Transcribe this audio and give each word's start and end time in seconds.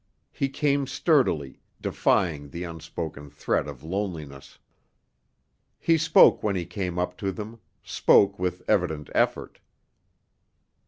He 0.31 0.49
came 0.49 0.87
sturdily, 0.87 1.59
defying 1.79 2.49
the 2.49 2.63
unspoken 2.63 3.29
threat 3.29 3.67
of 3.67 3.83
loneliness. 3.83 4.57
He 5.77 5.95
spoke 5.99 6.41
when 6.41 6.55
he 6.55 6.65
came 6.65 6.97
up 6.97 7.15
to 7.19 7.31
them 7.31 7.59
spoke 7.83 8.39
with 8.39 8.63
evident 8.67 9.11
effort. 9.13 9.59